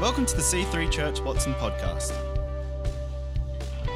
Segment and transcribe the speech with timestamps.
[0.00, 2.14] Welcome to the C3 Church Watson podcast.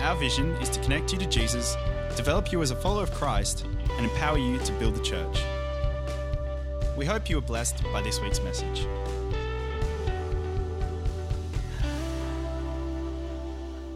[0.03, 1.79] Our vision is to connect you to Jesus,
[2.15, 5.38] develop you as a follower of Christ, and empower you to build the church.
[6.95, 8.87] We hope you are blessed by this week's message.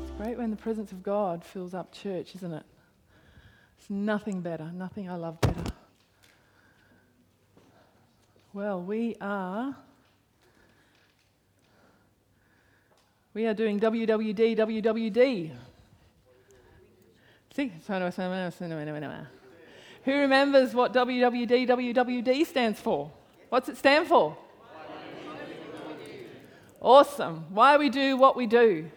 [0.01, 2.65] It's great when the presence of God fills up church, isn't it?
[3.79, 5.73] It's nothing better, nothing I love better.
[8.55, 9.77] Well, we are
[13.38, 15.52] we are doing WWD WWD.
[17.55, 17.73] See,
[20.05, 23.12] who remembers what WWD WWD stands for?
[23.48, 24.37] What's it stand for?
[26.80, 27.45] Awesome.
[27.51, 28.91] Why we do what we do.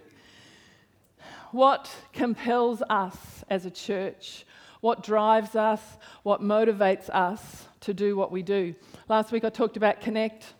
[1.51, 3.15] What compels us
[3.47, 4.47] as a church?
[4.79, 5.83] What drives us?
[6.23, 8.73] What motivates us to do what we do?
[9.07, 10.55] Last week I talked about connect.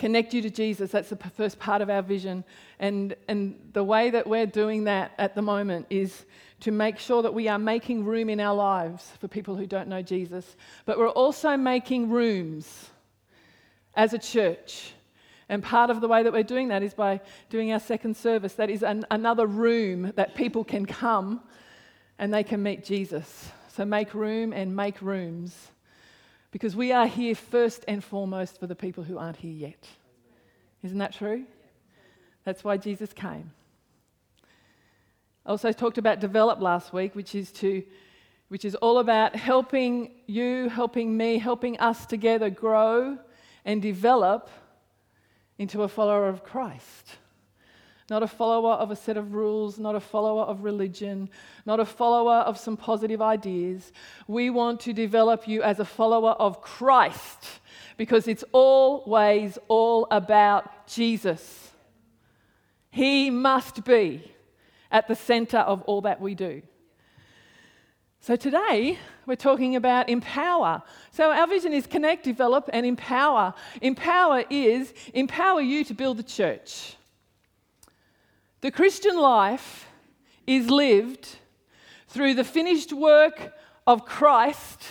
[0.00, 0.92] Connect you to Jesus.
[0.92, 2.42] That's the first part of our vision.
[2.78, 6.24] And, and the way that we're doing that at the moment is
[6.60, 9.88] to make sure that we are making room in our lives for people who don't
[9.88, 10.56] know Jesus.
[10.86, 12.88] But we're also making rooms
[13.94, 14.94] as a church.
[15.50, 17.20] And part of the way that we're doing that is by
[17.50, 18.54] doing our second service.
[18.54, 21.42] That is an, another room that people can come
[22.18, 23.50] and they can meet Jesus.
[23.76, 25.54] So make room and make rooms
[26.50, 29.86] because we are here first and foremost for the people who aren't here yet.
[30.82, 31.44] Isn't that true?
[32.44, 33.52] That's why Jesus came.
[35.46, 37.82] I also talked about develop last week, which is to
[38.48, 43.16] which is all about helping you, helping me, helping us together grow
[43.64, 44.50] and develop
[45.56, 47.16] into a follower of Christ
[48.10, 51.30] not a follower of a set of rules, not a follower of religion,
[51.64, 53.92] not a follower of some positive ideas.
[54.26, 57.60] We want to develop you as a follower of Christ
[57.96, 61.70] because it's always all about Jesus.
[62.90, 64.32] He must be
[64.90, 66.62] at the center of all that we do.
[68.18, 70.82] So today, we're talking about empower.
[71.12, 73.54] So our vision is connect, develop, and empower.
[73.80, 76.96] Empower is empower you to build the church.
[78.60, 79.86] The Christian life
[80.46, 81.36] is lived
[82.08, 83.54] through the finished work
[83.86, 84.82] of Christ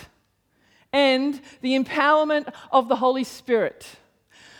[0.92, 3.86] and the empowerment of the Holy Spirit.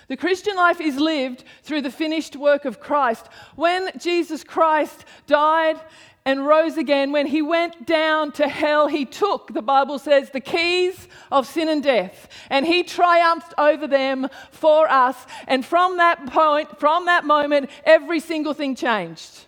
[0.07, 3.27] The Christian life is lived through the finished work of Christ.
[3.57, 5.81] When Jesus Christ died
[6.27, 10.41] and rose again, when he went down to hell, he took, the Bible says, the
[10.41, 15.17] keys of sin and death, and he triumphed over them for us.
[15.49, 19.47] And from that point, from that moment, every single thing changed.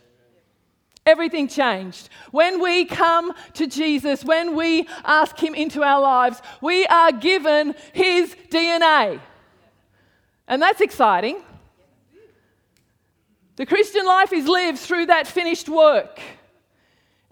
[1.04, 2.08] Everything changed.
[2.30, 7.74] When we come to Jesus, when we ask Him into our lives, we are given
[7.92, 9.20] His DNA.
[10.46, 11.42] And that's exciting.
[13.56, 16.20] The Christian life is lived through that finished work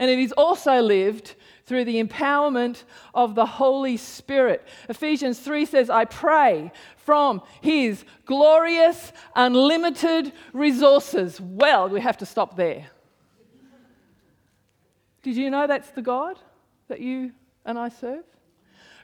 [0.00, 1.34] and it is also lived
[1.66, 2.84] through the empowerment
[3.15, 4.66] of the Holy Spirit.
[4.88, 11.39] Ephesians 3 says, I pray from his glorious, unlimited resources.
[11.39, 12.87] Well, we have to stop there.
[15.22, 16.39] Did you know that's the God
[16.89, 17.33] that you
[17.66, 18.25] and I serve?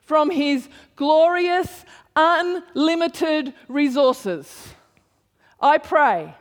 [0.02, 1.84] From his glorious,
[2.16, 4.74] unlimited resources.
[5.60, 6.34] I pray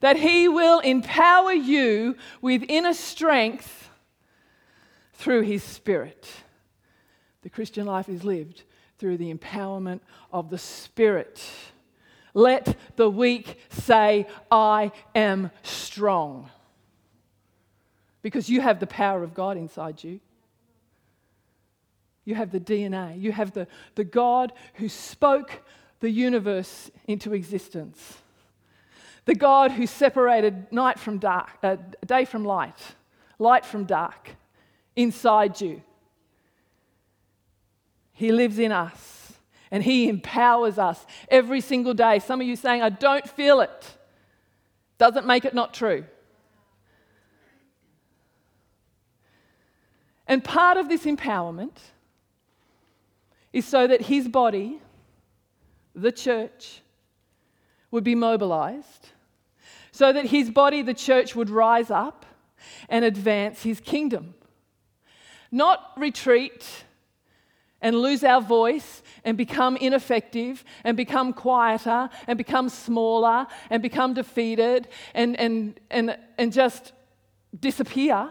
[0.00, 3.90] that He will empower you with inner strength
[5.14, 6.28] through His Spirit.
[7.42, 8.64] The Christian life is lived
[8.98, 10.00] through the empowerment
[10.32, 11.42] of the Spirit.
[12.34, 16.50] Let the weak say, I am strong.
[18.20, 20.20] Because you have the power of God inside you.
[22.24, 23.20] You have the DNA.
[23.20, 25.62] You have the, the God who spoke
[26.00, 28.18] the universe into existence
[29.26, 31.76] the God who separated night from dark, uh,
[32.06, 32.78] day from light,
[33.38, 34.30] light from dark,
[34.94, 35.82] inside you.
[38.12, 39.34] He lives in us
[39.70, 42.20] and He empowers us every single day.
[42.20, 43.96] Some of you saying, I don't feel it,
[44.96, 46.04] doesn't make it not true.
[50.28, 51.76] And part of this empowerment
[53.52, 54.80] is so that His body,
[55.96, 56.80] the church,
[57.90, 59.08] would be mobilized
[59.96, 62.26] so that his body, the church, would rise up
[62.90, 64.34] and advance his kingdom.
[65.50, 66.84] Not retreat
[67.80, 74.12] and lose our voice and become ineffective and become quieter and become smaller and become
[74.12, 76.92] defeated and, and, and, and just
[77.58, 78.30] disappear.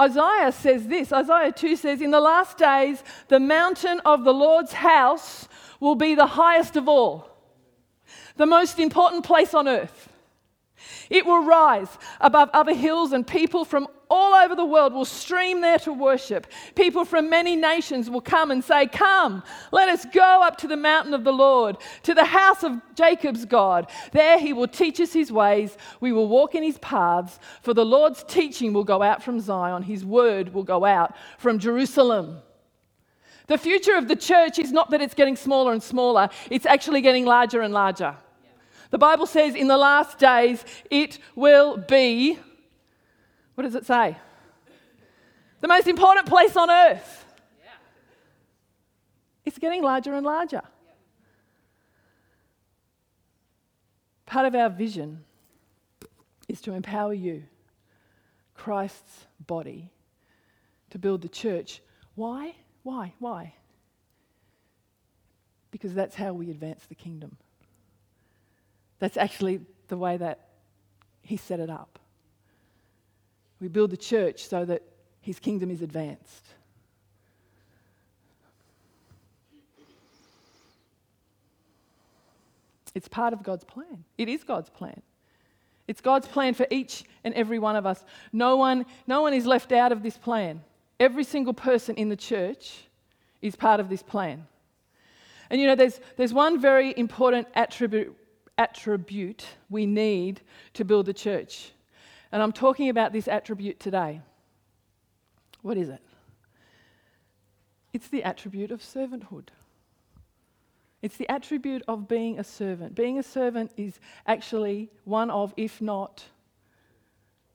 [0.00, 4.72] Isaiah says this Isaiah 2 says, In the last days, the mountain of the Lord's
[4.72, 5.48] house
[5.80, 7.28] will be the highest of all.
[8.36, 10.14] the most important place on earth.
[11.10, 15.60] It will rise above other hills, and people from all over the world will stream
[15.60, 16.46] there to worship.
[16.74, 19.42] People from many nations will come and say, Come,
[19.72, 23.44] let us go up to the mountain of the Lord, to the house of Jacob's
[23.44, 23.90] God.
[24.12, 25.76] There he will teach us his ways.
[26.00, 29.82] We will walk in his paths, for the Lord's teaching will go out from Zion,
[29.82, 32.38] his word will go out from Jerusalem.
[33.46, 37.00] The future of the church is not that it's getting smaller and smaller, it's actually
[37.00, 38.14] getting larger and larger.
[38.90, 42.38] The Bible says in the last days it will be,
[43.54, 44.16] what does it say?
[45.60, 47.24] The most important place on earth.
[49.44, 50.62] It's getting larger and larger.
[54.26, 55.24] Part of our vision
[56.48, 57.44] is to empower you,
[58.54, 59.90] Christ's body,
[60.90, 61.80] to build the church.
[62.14, 62.54] Why?
[62.82, 63.14] Why?
[63.18, 63.54] Why?
[65.70, 67.36] Because that's how we advance the kingdom.
[68.98, 70.48] That's actually the way that
[71.22, 71.98] he set it up.
[73.60, 74.82] We build the church so that
[75.20, 76.46] his kingdom is advanced.
[82.94, 84.04] It's part of God's plan.
[84.16, 85.02] It is God's plan.
[85.86, 88.04] It's God's plan for each and every one of us.
[88.32, 90.62] No one, no one is left out of this plan.
[90.98, 92.88] Every single person in the church
[93.40, 94.46] is part of this plan.
[95.50, 98.16] And you know, there's, there's one very important attribute
[98.58, 100.40] attribute we need
[100.74, 101.70] to build the church.
[102.32, 104.20] And I'm talking about this attribute today.
[105.62, 106.02] What is it?
[107.92, 109.48] It's the attribute of servanthood.
[111.00, 112.94] It's the attribute of being a servant.
[112.94, 116.24] Being a servant is actually one of, if not,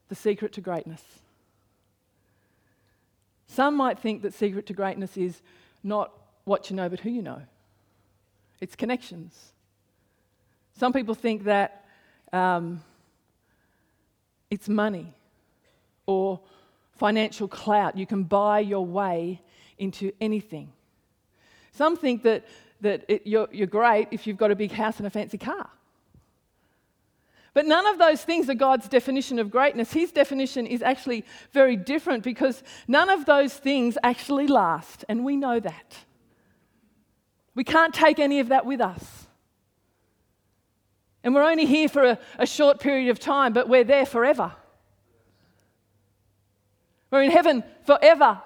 [0.08, 1.04] the secret to greatness.
[3.48, 5.42] Some might think that secret to greatness is
[5.84, 6.12] not
[6.46, 7.42] what you know, but who you know.
[8.60, 9.53] It's connections.
[10.78, 11.86] Some people think that
[12.32, 12.82] um,
[14.50, 15.14] it's money
[16.06, 16.40] or
[16.94, 17.98] financial clout.
[17.98, 19.42] You can buy your way
[19.78, 20.72] into anything.
[21.72, 22.46] Some think that,
[22.82, 25.70] that it, you're, you're great if you've got a big house and a fancy car.
[27.54, 29.94] But none of those things are God's definition of greatness.
[29.94, 35.36] His definition is actually very different because none of those things actually last, and we
[35.36, 35.98] know that.
[37.54, 39.23] We can't take any of that with us.
[41.24, 44.52] And we're only here for a, a short period of time, but we're there forever.
[47.12, 48.42] We're in heaven forever.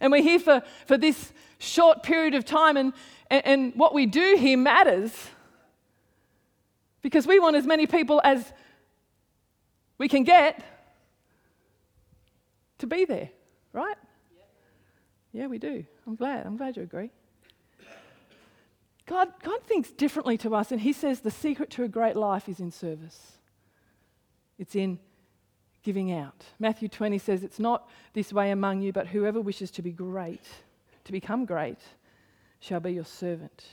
[0.00, 2.92] And we're here for, for this short period of time, and,
[3.30, 5.12] and, and what we do here matters
[7.02, 8.52] because we want as many people as
[9.96, 10.62] we can get
[12.78, 13.30] to be there,
[13.72, 13.96] right?
[15.32, 15.84] Yeah, we do.
[16.06, 16.44] I'm glad.
[16.46, 17.10] I'm glad you agree.
[19.06, 22.48] God, God thinks differently to us, and He says the secret to a great life
[22.48, 23.32] is in service.
[24.58, 24.98] It's in
[25.84, 26.44] giving out.
[26.58, 30.42] Matthew 20 says, It's not this way among you, but whoever wishes to be great,
[31.04, 31.78] to become great,
[32.58, 33.64] shall be your servant.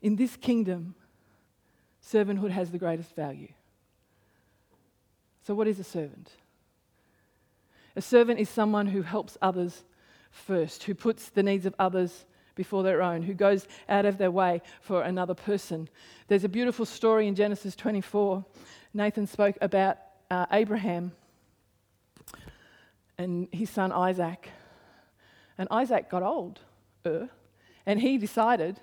[0.00, 0.94] In this kingdom,
[2.02, 3.48] servanthood has the greatest value.
[5.46, 6.30] So, what is a servant?
[7.96, 9.82] A servant is someone who helps others
[10.30, 12.24] first, who puts the needs of others
[12.58, 15.88] before their own, who goes out of their way for another person.
[16.26, 18.44] There's a beautiful story in Genesis 24.
[18.92, 19.96] Nathan spoke about
[20.28, 21.12] uh, Abraham
[23.16, 24.50] and his son Isaac.
[25.56, 26.60] And Isaac got old,
[27.06, 27.26] uh,
[27.86, 28.80] and he decided,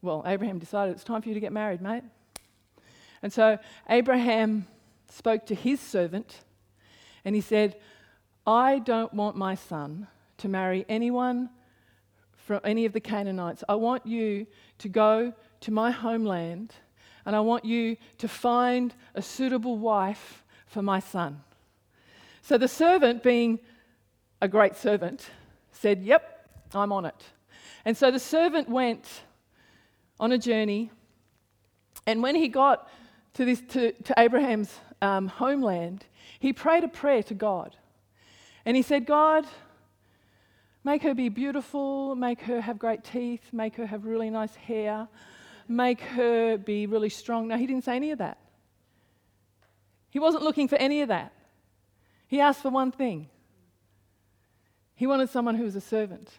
[0.00, 2.04] well, Abraham decided it's time for you to get married, mate.
[3.22, 3.58] And so
[3.90, 4.68] Abraham
[5.08, 6.40] spoke to his servant
[7.24, 7.76] and he said,
[8.46, 10.06] I don't want my son
[10.38, 11.50] to marry anyone
[12.46, 13.62] from any of the Canaanites.
[13.68, 14.46] I want you
[14.78, 16.74] to go to my homeland
[17.24, 21.40] and I want you to find a suitable wife for my son.
[22.42, 23.60] So the servant, being
[24.40, 25.30] a great servant,
[25.70, 27.24] said, Yep, I'm on it.
[27.84, 29.22] And so the servant went
[30.18, 30.90] on a journey,
[32.06, 32.88] and when he got
[33.34, 36.04] to, this, to, to Abraham's um, homeland,
[36.38, 37.76] he prayed a prayer to God.
[38.64, 39.46] And he said, God,
[40.84, 45.08] Make her be beautiful, make her have great teeth, make her have really nice hair,
[45.68, 47.48] make her be really strong.
[47.48, 48.38] No, he didn't say any of that.
[50.10, 51.32] He wasn't looking for any of that.
[52.26, 53.28] He asked for one thing
[54.94, 56.30] he wanted someone who was a servant.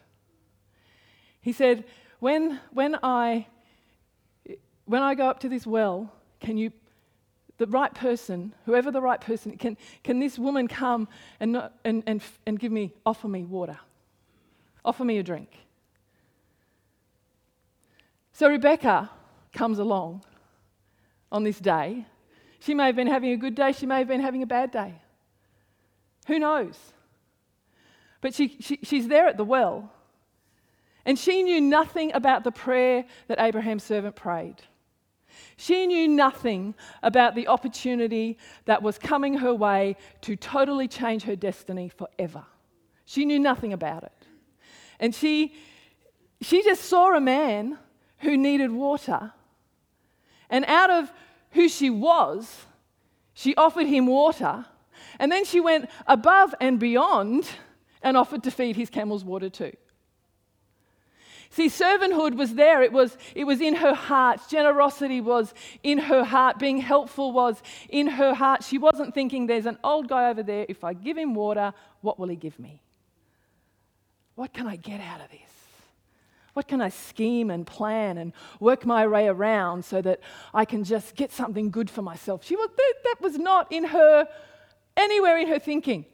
[1.40, 1.84] He said,
[2.20, 3.46] When, when, I,
[4.86, 6.10] when I go up to this well,
[6.40, 6.72] can you
[7.58, 11.08] the right person, whoever the right person, can, can this woman come
[11.40, 13.78] and, and, and, and give me, offer me water?
[14.84, 15.50] Offer me a drink.
[18.32, 19.10] So Rebecca
[19.52, 20.24] comes along
[21.30, 22.06] on this day.
[22.60, 24.70] She may have been having a good day, she may have been having a bad
[24.70, 24.94] day.
[26.26, 26.78] Who knows?
[28.20, 29.92] But she, she, she's there at the well,
[31.04, 34.62] and she knew nothing about the prayer that Abraham's servant prayed.
[35.56, 41.36] She knew nothing about the opportunity that was coming her way to totally change her
[41.36, 42.44] destiny forever.
[43.04, 44.23] She knew nothing about it.
[45.00, 45.54] And she,
[46.40, 47.78] she just saw a man
[48.18, 49.32] who needed water.
[50.50, 51.12] And out of
[51.52, 52.66] who she was,
[53.32, 54.66] she offered him water.
[55.18, 57.48] And then she went above and beyond
[58.02, 59.72] and offered to feed his camels water too.
[61.50, 62.82] See, servanthood was there.
[62.82, 64.40] It was, it was in her heart.
[64.48, 66.58] Generosity was in her heart.
[66.58, 68.64] Being helpful was in her heart.
[68.64, 70.66] She wasn't thinking, there's an old guy over there.
[70.68, 72.82] If I give him water, what will he give me?
[74.34, 75.40] What can I get out of this?
[76.54, 80.20] What can I scheme and plan and work my way around so that
[80.52, 82.44] I can just get something good for myself?
[82.44, 82.70] She was,
[83.04, 84.28] that was not in her,
[84.96, 86.06] anywhere in her thinking.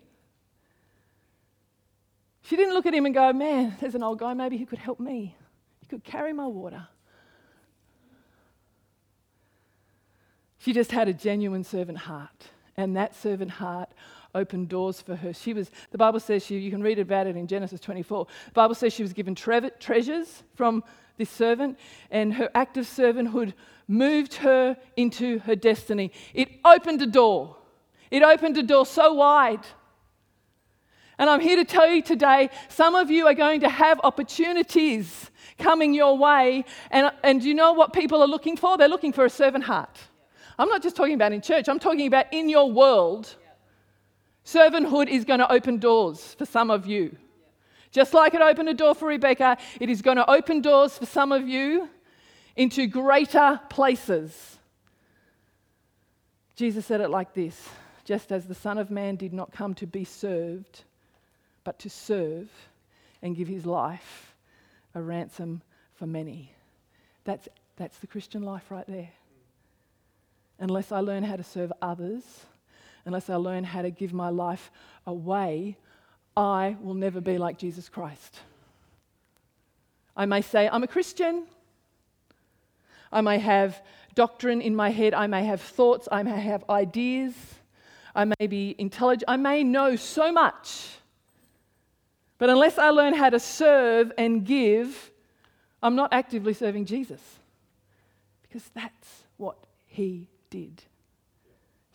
[2.43, 4.79] She didn't look at him and go, Man, there's an old guy, maybe he could
[4.79, 5.37] help me.
[5.81, 6.89] He could carry my water.
[10.59, 12.49] She just had a genuine servant heart.
[12.77, 13.91] And that servant heart
[14.35, 15.33] opened doors for her.
[15.33, 18.27] She was, the Bible says, she, you can read about it in Genesis 24.
[18.47, 20.85] The Bible says she was given tre- treasures from
[21.17, 21.79] this servant,
[22.11, 23.53] and her act of servanthood
[23.89, 26.13] moved her into her destiny.
[26.33, 27.57] It opened a door.
[28.11, 29.65] It opened a door so wide
[31.21, 35.31] and I'm here to tell you today some of you are going to have opportunities
[35.59, 36.65] coming your way.
[36.91, 38.79] And, and you know what people are looking for?
[38.79, 39.99] They're looking for a servant heart.
[40.59, 43.37] I'm not just talking about in church, I'm talking about in your world.
[44.45, 47.17] Servanthood is going to open doors for some of you.
[47.93, 51.07] Just like it opened a door for Rebecca, it is going to open doors for
[51.07, 51.89] some of you
[52.57, 54.59] into greater places.
[56.55, 57.69] Jesus said it like this
[58.05, 60.83] just as the Son of Man did not come to be served,
[61.63, 62.49] but to serve
[63.23, 64.35] and give his life
[64.95, 65.63] a ransom
[65.95, 66.53] for many.
[67.25, 69.11] That's, that's the Christian life right there.
[70.59, 72.25] Unless I learn how to serve others,
[73.05, 74.71] unless I learn how to give my life
[75.07, 75.77] away,
[76.37, 78.41] I will never be like Jesus Christ.
[80.17, 81.47] I may say, I'm a Christian.
[83.13, 83.81] I may have
[84.15, 85.15] doctrine in my head.
[85.15, 86.09] I may have thoughts.
[86.11, 87.35] I may have ideas.
[88.15, 89.25] I may be intelligent.
[89.29, 90.89] I may know so much.
[92.39, 95.11] But unless I learn how to serve and give,
[95.83, 97.21] I'm not actively serving Jesus
[98.43, 100.83] because that's what he did.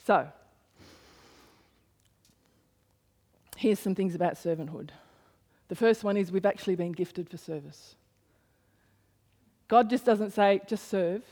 [0.06, 0.28] So,
[3.66, 4.90] here's some things about servanthood.
[5.70, 7.96] The first one is we've actually been gifted for service.
[9.68, 11.24] God just doesn't say, just serve.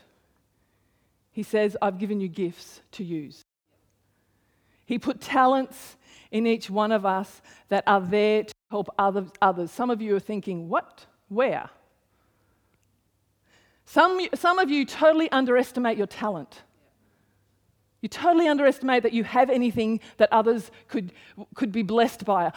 [1.31, 3.43] He says, I've given you gifts to use.
[4.87, 5.95] He put talents
[6.31, 9.29] in each one of us that are there to help others.
[9.39, 9.69] others.
[9.69, 11.05] Some of you are thinking, what?
[11.29, 11.69] Where?
[13.85, 16.63] Some, some of you totally underestimate your talent.
[18.03, 21.13] You totally underestimate that you have anything that others could,
[21.55, 22.51] could be blessed by.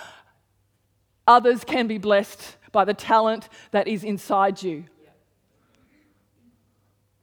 [1.29, 4.87] Others can be blessed by the talent that is inside you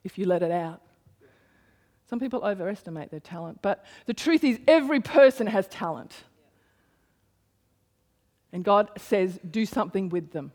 [0.06, 0.82] if you let it out.
[2.10, 6.14] Some people overestimate their talent, but the truth is, every person has talent.
[8.54, 10.54] And God says, do something with them.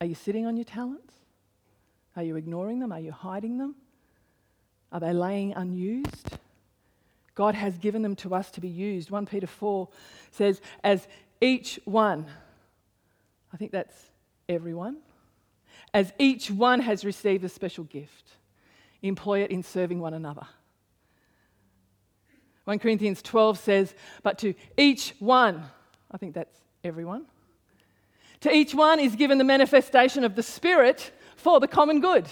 [0.00, 1.14] Are you sitting on your talents?
[2.14, 2.92] Are you ignoring them?
[2.92, 3.74] Are you hiding them?
[4.92, 6.38] Are they laying unused?
[7.34, 9.10] God has given them to us to be used.
[9.10, 9.88] 1 Peter 4
[10.30, 11.06] says, as
[11.40, 12.26] each one,
[13.52, 13.96] I think that's
[14.48, 14.96] everyone,
[15.94, 18.32] as each one has received a special gift,
[19.02, 20.46] employ it in serving one another.
[22.64, 25.62] 1 Corinthians 12 says, but to each one,
[26.10, 27.26] I think that's everyone.
[28.40, 32.26] To each one is given the manifestation of the Spirit for the common good.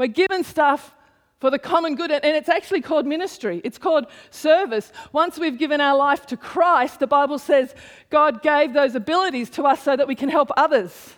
[0.00, 0.94] We're given stuff
[1.40, 3.60] for the common good, and it's actually called ministry.
[3.64, 4.90] It's called service.
[5.12, 7.74] Once we've given our life to Christ, the Bible says
[8.08, 11.16] God gave those abilities to us so that we can help others.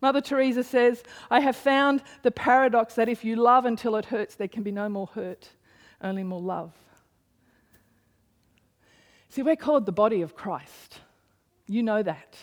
[0.00, 4.36] Mother Teresa says, I have found the paradox that if you love until it hurts,
[4.36, 5.48] there can be no more hurt,
[6.00, 6.72] only more love.
[9.30, 11.00] See, we're called the body of Christ.
[11.66, 12.36] You know that.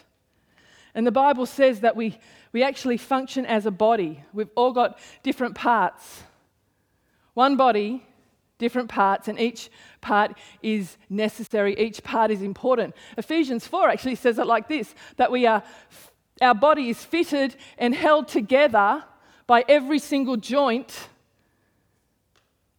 [0.95, 2.17] And the Bible says that we,
[2.51, 4.23] we actually function as a body.
[4.31, 6.23] We've all got different parts.
[7.33, 8.05] One body
[8.63, 9.69] different parts, and each
[10.00, 12.95] part is necessary, each part is important.
[13.17, 15.62] Ephesians 4 actually says it like this that we are,
[16.41, 19.03] our body is fitted and held together
[19.47, 21.09] by every single joint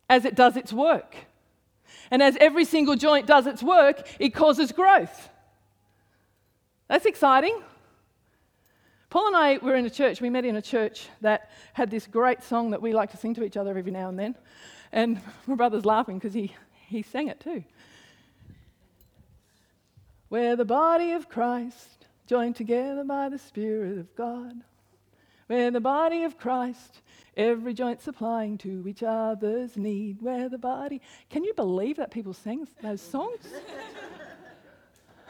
[0.09, 1.17] as it does its work.
[2.11, 5.29] And as every single joint does its work, it causes growth.
[6.89, 7.63] That's exciting.
[9.15, 12.05] Paul and I were in a church, we met in a church that had this
[12.05, 14.35] great song that we like to sing to each other every now and then.
[14.91, 16.53] And my brother's laughing because he,
[16.89, 17.63] he sang it too.
[20.31, 24.63] We're the body of Christ, joined together by the Spirit of God.
[25.49, 27.01] We're the body of Christ,
[27.37, 30.23] every joint supplying to each other's need.
[30.23, 31.01] We're the body.
[31.31, 33.47] Can you believe that people sang those songs?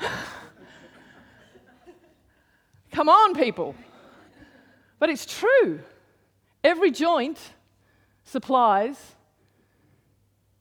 [2.95, 3.75] Come on, people.
[5.01, 5.81] But it's true.
[6.63, 7.39] Every joint
[8.23, 8.97] supplies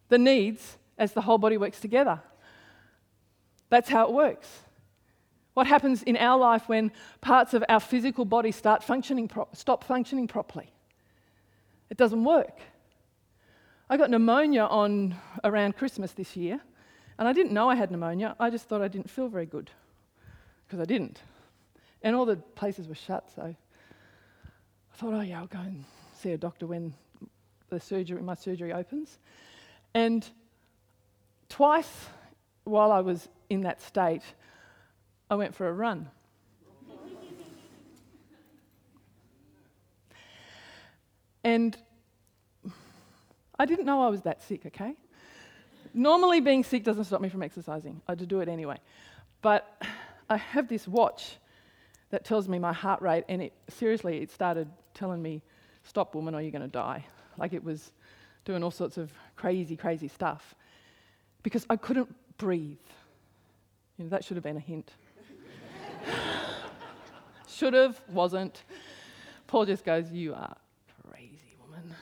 [0.09, 2.19] the needs as the whole body works together.
[3.69, 4.47] That's how it works.
[5.53, 9.83] What happens in our life when parts of our physical body start functioning pro- stop
[9.83, 10.71] functioning properly?
[11.91, 12.59] It doesn't work.
[13.91, 16.59] I got pneumonia on around Christmas this year,
[17.19, 18.35] and I didn't know I had pneumonia.
[18.39, 19.69] I just thought I didn't feel very good
[20.65, 21.21] because I didn't.
[22.03, 23.55] And all the places were shut, so I
[24.95, 25.85] thought, oh yeah, I'll go and
[26.19, 26.93] see a doctor when
[27.69, 29.17] the surgery, my surgery opens.
[29.93, 30.27] And
[31.49, 32.07] twice
[32.65, 34.23] while I was in that state,
[35.29, 36.09] I went for a run.
[41.43, 41.77] and
[43.57, 44.95] I didn't know I was that sick, okay?
[45.93, 48.01] Normally, being sick doesn't stop me from exercising.
[48.07, 48.77] I do it anyway.
[49.41, 49.81] But
[50.29, 51.37] I have this watch
[52.13, 55.41] that tells me my heart rate, and it seriously, it started telling me,
[55.81, 57.03] "Stop, woman, or you're going to die."
[57.39, 57.91] Like it was
[58.45, 60.53] doing all sorts of crazy, crazy stuff
[61.41, 62.77] because I couldn't breathe.
[63.97, 64.91] You know, that should have been a hint.
[67.47, 68.61] should have, wasn't.
[69.47, 70.55] Paul just goes, "You are
[71.09, 71.95] crazy, woman."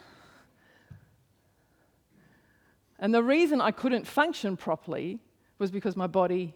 [3.00, 5.20] And the reason I couldn't function properly
[5.58, 6.54] was because my body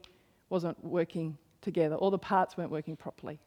[0.50, 1.96] wasn't working together.
[1.96, 3.40] All the parts weren't working properly.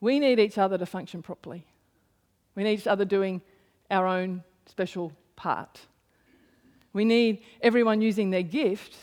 [0.00, 1.64] We need each other to function properly.
[2.54, 3.40] We need each other doing
[3.90, 5.80] our own special part.
[6.92, 8.94] We need everyone using their gift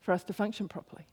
[0.00, 1.04] for us to function properly.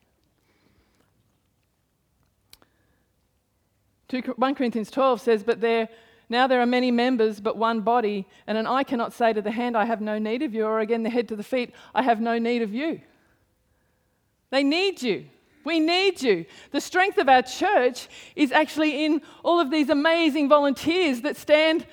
[4.09, 5.89] 1 Corinthians 12 says, But there
[6.29, 9.51] now there are many members, but one body, and an eye cannot say to the
[9.51, 12.01] hand, I have no need of you, or again the head to the feet, I
[12.01, 13.01] have no need of you.
[14.53, 15.25] They need you.
[15.65, 16.45] We need you.
[16.69, 21.87] The strength of our church is actually in all of these amazing volunteers that stand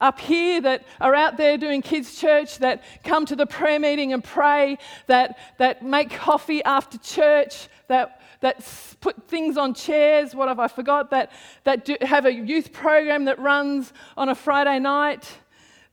[0.00, 4.12] up here, that are out there doing kids' church, that come to the prayer meeting
[4.12, 8.68] and pray, that, that make coffee after church, that, that
[9.00, 10.34] put things on chairs.
[10.34, 11.10] What have I forgot?
[11.10, 11.30] That,
[11.62, 15.30] that do, have a youth program that runs on a Friday night,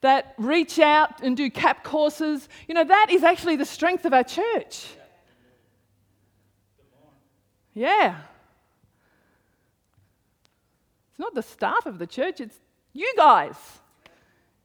[0.02, 2.50] that reach out and do CAP courses.
[2.68, 4.97] You know, that is actually the strength of our church.
[7.78, 8.16] Yeah.
[11.12, 12.58] It's not the staff of the church, it's
[12.92, 13.56] you guys.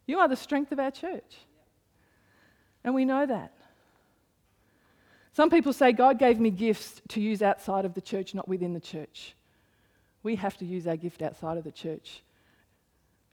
[0.07, 1.37] You are the strength of our church.
[2.83, 3.53] And we know that.
[5.35, 8.73] Some people say God gave me gifts to use outside of the church, not within
[8.73, 9.35] the church.
[10.23, 12.23] We have to use our gift outside of the church,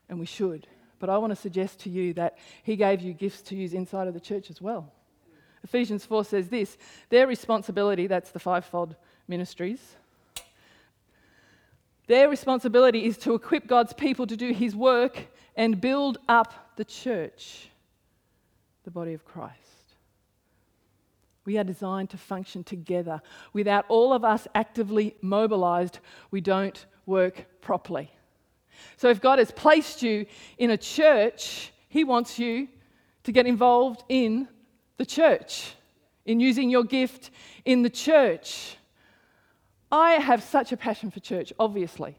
[0.10, 0.68] and we should.
[1.00, 4.10] But I want to suggest to you that He gave you gifts to use inside
[4.10, 4.92] of the church as well.
[5.64, 8.98] Ephesians 4 says this their responsibility, that's the fivefold
[9.30, 9.96] ministries.
[12.08, 16.84] Their responsibility is to equip God's people to do His work and build up the
[16.84, 17.70] church,
[18.84, 19.56] the body of Christ.
[21.46, 23.22] We are designed to function together.
[23.54, 26.00] Without all of us actively mobilized,
[26.32, 28.12] we don't work properly.
[28.98, 30.26] So, if God has placed you
[30.58, 32.68] in a church, He wants you
[33.24, 34.48] to get involved in
[34.98, 35.74] the church,
[36.26, 37.30] in using your gift
[37.66, 38.78] in the church.
[39.92, 42.18] I have such a passion for church, obviously.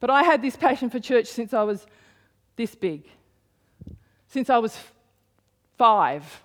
[0.00, 1.86] But I had this passion for church since I was
[2.56, 3.04] this big.
[4.28, 4.76] Since I was
[5.76, 6.42] five,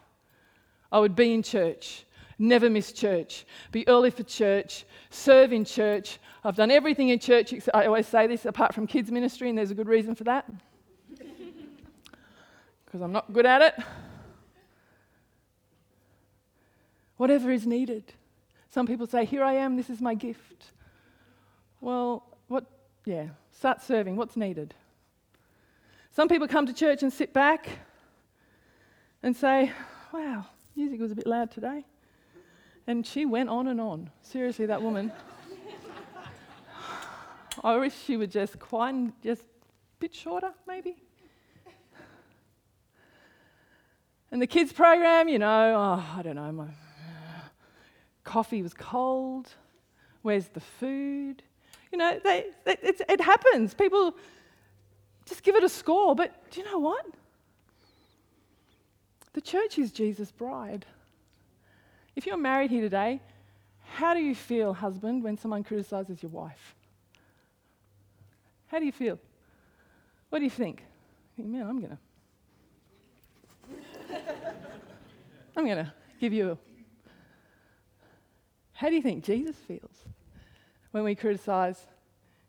[0.91, 2.05] I would be in church,
[2.37, 6.19] never miss church, be early for church, serve in church.
[6.43, 7.53] I've done everything in church.
[7.73, 10.49] I always say this apart from kids' ministry, and there's a good reason for that.
[12.85, 13.73] Because I'm not good at it.
[17.17, 18.13] Whatever is needed.
[18.73, 20.71] Some people say, Here I am, this is my gift.
[21.79, 22.65] Well, what,
[23.05, 24.15] yeah, start serving.
[24.15, 24.73] What's needed?
[26.09, 27.69] Some people come to church and sit back
[29.21, 29.71] and say,
[30.11, 31.85] Wow, music was a bit loud today.
[32.87, 34.09] And she went on and on.
[34.23, 35.11] Seriously, that woman.
[37.63, 40.95] I wish she would just quieten, just a bit shorter, maybe.
[44.31, 46.69] And the kids' program, you know, oh, I don't know, my
[48.23, 49.49] coffee was cold.
[50.21, 51.43] Where's the food?
[51.91, 53.73] You know, they, it, it happens.
[53.73, 54.15] People
[55.25, 56.15] just give it a score.
[56.15, 57.05] But do you know what?
[59.33, 60.85] The church is Jesus' bride.
[62.15, 63.19] If you're married here today,
[63.93, 66.75] how do you feel, husband, when someone criticizes your wife?
[68.67, 69.19] How do you feel?
[70.29, 70.83] What do you think?
[71.35, 71.97] think man, I'm going
[74.07, 74.21] to.
[75.55, 76.57] I'm going to give you.
[78.73, 80.05] How do you think Jesus feels
[80.91, 81.79] when we criticize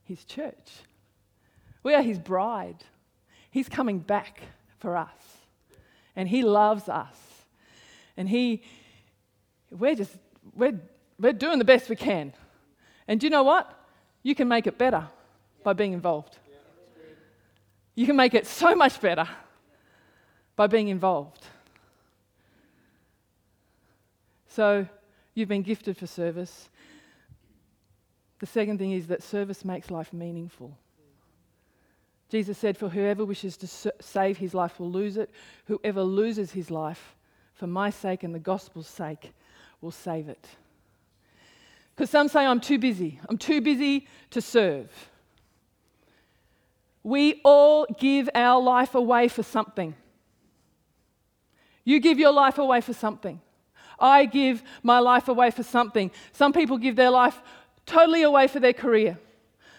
[0.04, 0.72] his church?
[1.82, 2.82] We are his bride.
[3.50, 4.40] He's coming back
[4.78, 5.10] for us.
[6.16, 7.16] And he loves us.
[8.16, 8.62] And he,
[9.70, 10.14] we're just,
[10.54, 10.80] we're,
[11.18, 12.32] we're doing the best we can.
[13.06, 13.70] And do you know what?
[14.22, 15.06] You can make it better
[15.62, 16.38] by being involved.
[17.94, 19.28] You can make it so much better
[20.56, 21.44] by being involved.
[24.48, 24.86] So,
[25.34, 26.68] you've been gifted for service.
[28.40, 30.76] The second thing is that service makes life meaningful.
[32.28, 35.30] Jesus said, For whoever wishes to save his life will lose it.
[35.66, 37.14] Whoever loses his life
[37.54, 39.32] for my sake and the gospel's sake
[39.80, 40.46] will save it.
[41.94, 43.20] Because some say, I'm too busy.
[43.28, 44.90] I'm too busy to serve.
[47.04, 49.94] We all give our life away for something.
[51.84, 53.40] You give your life away for something.
[53.98, 56.10] I give my life away for something.
[56.32, 57.40] Some people give their life
[57.86, 59.18] totally away for their career.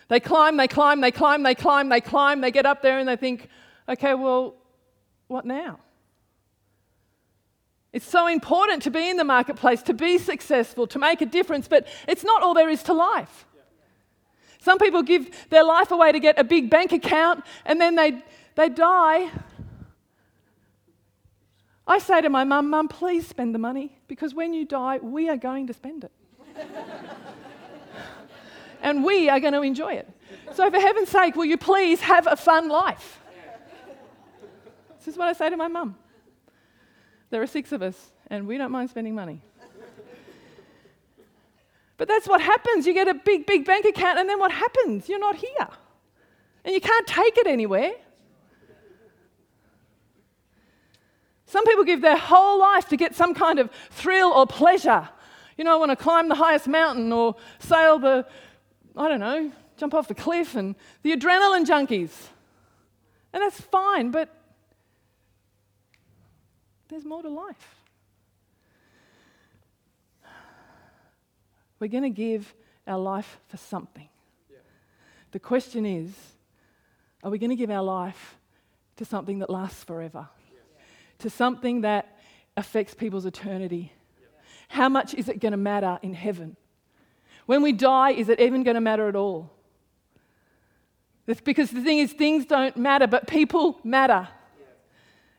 [0.07, 3.09] They climb, they climb, they climb, they climb, they climb, they get up there and
[3.09, 3.49] they think,
[3.89, 4.55] okay, well,
[5.27, 5.79] what now?
[7.91, 11.67] It's so important to be in the marketplace, to be successful, to make a difference,
[11.67, 13.45] but it's not all there is to life.
[14.59, 18.21] Some people give their life away to get a big bank account and then they,
[18.55, 19.29] they die.
[21.95, 25.29] I say to my mum, Mum, please spend the money because when you die, we
[25.29, 26.11] are going to spend it
[28.81, 30.09] and we are going to enjoy it.
[30.53, 33.21] So, for heaven's sake, will you please have a fun life?
[34.97, 35.95] This is what I say to my mum.
[37.29, 39.41] There are six of us, and we don't mind spending money.
[41.95, 42.85] But that's what happens.
[42.85, 45.07] You get a big, big bank account, and then what happens?
[45.07, 45.69] You're not here.
[46.65, 47.93] And you can't take it anywhere.
[51.45, 55.07] Some people give their whole life to get some kind of thrill or pleasure.
[55.57, 58.25] You know, I want to climb the highest mountain or sail the
[58.97, 62.11] I don't know, jump off the cliff and the adrenaline junkies.
[63.33, 64.33] And that's fine, but
[66.87, 67.75] there's more to life.
[71.79, 72.53] We're going to give
[72.87, 74.07] our life for something.
[74.49, 74.57] Yeah.
[75.31, 76.13] The question is
[77.21, 78.37] are we going to give our life
[78.97, 80.29] to something that lasts forever?
[81.19, 82.17] To something that
[82.57, 83.93] affects people's eternity?
[84.67, 86.57] How much is it going to matter in heaven?
[87.45, 89.51] When we die, is it even going to matter at all?
[91.25, 94.27] Because the thing is, things don't matter, but people matter.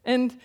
[0.04, 0.36] And,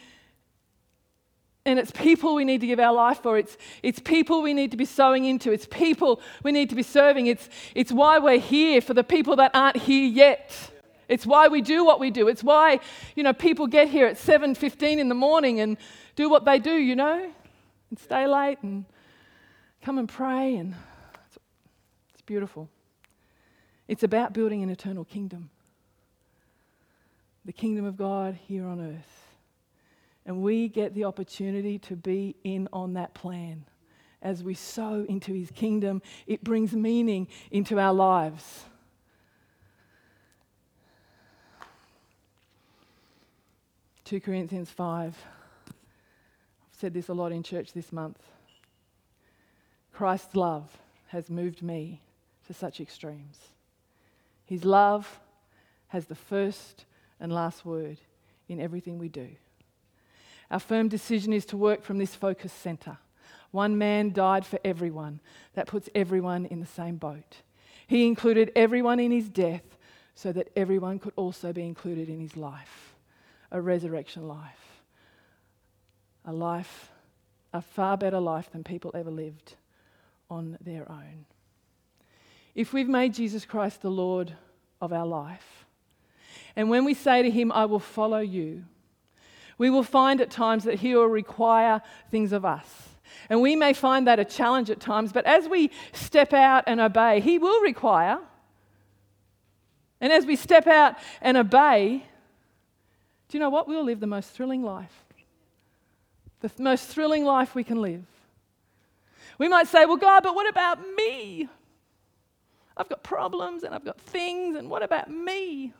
[1.66, 3.38] and it's people we need to give our life for.
[3.38, 5.52] It's, it's people we need to be sowing into.
[5.52, 7.28] It's people we need to be serving.
[7.28, 10.71] It's, it's why we're here for the people that aren't here yet.
[11.12, 12.30] It's why we do what we do.
[12.30, 12.80] It's why,
[13.18, 15.76] you know, people get here at 7.15 in the morning and
[16.16, 17.30] do what they do, you know,
[17.90, 18.86] and stay late and
[19.82, 20.74] come and pray and
[21.26, 21.38] it's,
[22.14, 22.70] it's beautiful.
[23.90, 25.50] It's about building an eternal kingdom,
[27.44, 29.36] the kingdom of God here on earth.
[30.26, 33.66] And we get the opportunity to be in on that plan.
[34.22, 38.64] As we sow into his kingdom, it brings meaning into our lives.
[44.12, 45.18] Two Corinthians five.
[45.70, 45.74] I've
[46.78, 48.22] said this a lot in church this month.
[49.94, 50.70] Christ's love
[51.08, 52.02] has moved me
[52.46, 53.38] to such extremes.
[54.44, 55.22] His love
[55.88, 56.84] has the first
[57.22, 58.00] and last word
[58.50, 59.30] in everything we do.
[60.52, 62.98] Our firm decision is to work from this focus centre.
[63.52, 65.22] One man died for everyone.
[65.54, 67.38] That puts everyone in the same boat.
[67.88, 69.78] He included everyone in his death
[70.16, 72.92] so that everyone could also be included in his life
[73.52, 74.82] a resurrection life.
[76.26, 76.92] A life,
[77.54, 79.56] a far better life than people ever lived
[80.30, 81.26] on their own.
[82.54, 84.34] If we've made Jesus Christ the Lord
[84.80, 85.66] of our life,
[86.56, 88.64] And when we say to Him, I will follow you,
[89.58, 92.90] we will find at times that He will require things of us.
[93.30, 96.80] And we may find that a challenge at times, but as we step out and
[96.80, 98.20] obey, He will require.
[100.00, 102.06] And as we step out and obey,
[103.32, 103.66] do you know what?
[103.66, 105.06] We'll live the most thrilling life.
[106.42, 108.04] The th- most thrilling life we can live.
[109.38, 111.48] We might say, well, God, but what about me?
[112.76, 115.72] I've got problems and I've got things, and what about me?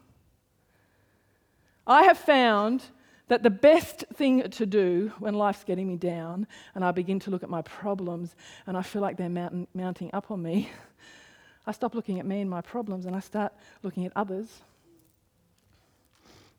[1.86, 2.86] I have found
[3.28, 7.32] that the best thing to do when life's getting me down and I begin to
[7.32, 8.34] look at my problems
[8.66, 9.28] and I feel like they're
[9.74, 10.70] mounting up on me,
[11.68, 13.52] I stop looking at me and my problems and I start
[13.84, 14.62] looking at others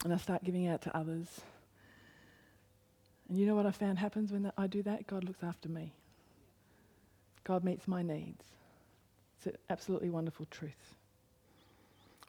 [0.05, 1.41] and I start giving out to others.
[3.29, 5.07] And you know what I found happens when I do that?
[5.07, 5.93] God looks after me.
[7.45, 8.45] God meets my needs.
[9.39, 10.95] It's an absolutely wonderful truth.